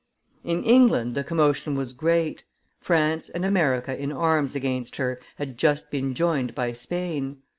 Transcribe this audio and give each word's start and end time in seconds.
In 0.43 0.63
England 0.63 1.13
the 1.13 1.23
commotion 1.23 1.75
was 1.75 1.93
great: 1.93 2.43
France 2.79 3.29
and 3.29 3.45
America 3.45 3.95
in 3.95 4.11
arms 4.11 4.55
against 4.55 4.95
her 4.95 5.19
had 5.35 5.59
just 5.59 5.91
been 5.91 6.15
joined 6.15 6.55
by 6.55 6.73
Spain. 6.73 7.43